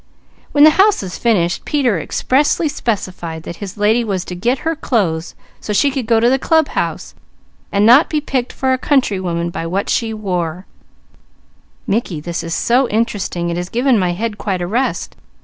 When 0.51 0.63
the 0.63 0.71
house 0.81 1.03
is 1.03 1.19
finished, 1.19 1.63
Peter 1.63 1.99
expressly 1.99 2.67
specified 2.67 3.43
that 3.43 3.57
his 3.57 3.77
lady 3.77 4.03
was 4.03 4.25
to 4.25 4.35
get 4.35 4.57
her 4.65 4.75
clothes 4.75 5.35
so 5.59 5.73
she 5.73 5.91
could 5.91 6.07
go 6.07 6.19
to 6.19 6.27
the 6.27 6.39
club 6.39 6.69
house, 6.69 7.13
and 7.71 7.85
not 7.85 8.09
be 8.09 8.19
picked 8.19 8.51
for 8.51 8.73
a 8.73 8.79
country 8.79 9.19
woman 9.19 9.51
by 9.51 9.67
what 9.67 9.91
she 9.91 10.11
wore." 10.11 10.65
"Mickey, 11.85 12.19
this 12.19 12.41
is 12.41 12.55
so 12.55 12.89
interesting 12.89 13.51
it 13.51 13.57
has 13.57 13.69
given 13.69 13.99
my 13.99 14.13
head 14.13 14.39
quite 14.39 14.59
a 14.59 14.65
rest. 14.65 15.15